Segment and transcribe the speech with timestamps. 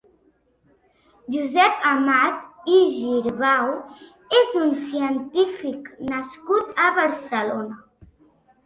[1.35, 3.69] Josep Amat i Girbau
[4.41, 7.81] és un científic nascut a Barcelona.